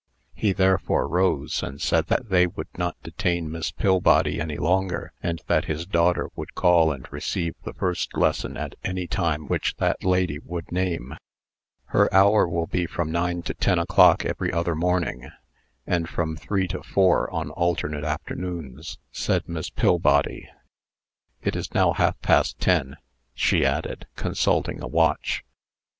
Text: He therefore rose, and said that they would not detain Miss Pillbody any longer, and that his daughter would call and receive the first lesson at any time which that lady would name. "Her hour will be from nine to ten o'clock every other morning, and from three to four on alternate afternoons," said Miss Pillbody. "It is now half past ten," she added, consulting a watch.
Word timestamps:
He 0.33 0.51
therefore 0.51 1.07
rose, 1.07 1.61
and 1.61 1.79
said 1.79 2.07
that 2.07 2.29
they 2.29 2.47
would 2.47 2.75
not 2.75 2.97
detain 3.03 3.51
Miss 3.51 3.69
Pillbody 3.69 4.41
any 4.41 4.57
longer, 4.57 5.13
and 5.21 5.39
that 5.45 5.65
his 5.65 5.85
daughter 5.85 6.29
would 6.35 6.55
call 6.55 6.91
and 6.91 7.07
receive 7.13 7.53
the 7.63 7.73
first 7.75 8.17
lesson 8.17 8.57
at 8.57 8.73
any 8.83 9.05
time 9.05 9.45
which 9.45 9.75
that 9.75 10.03
lady 10.03 10.39
would 10.39 10.71
name. 10.71 11.13
"Her 11.89 12.11
hour 12.11 12.47
will 12.49 12.65
be 12.65 12.87
from 12.87 13.11
nine 13.11 13.43
to 13.43 13.53
ten 13.53 13.77
o'clock 13.77 14.25
every 14.25 14.51
other 14.51 14.73
morning, 14.73 15.29
and 15.85 16.09
from 16.09 16.35
three 16.35 16.67
to 16.69 16.81
four 16.81 17.29
on 17.29 17.51
alternate 17.51 18.03
afternoons," 18.03 18.97
said 19.11 19.47
Miss 19.47 19.69
Pillbody. 19.69 20.49
"It 21.43 21.55
is 21.55 21.75
now 21.75 21.93
half 21.93 22.19
past 22.23 22.59
ten," 22.59 22.97
she 23.35 23.63
added, 23.63 24.07
consulting 24.15 24.81
a 24.81 24.87
watch. 24.87 25.43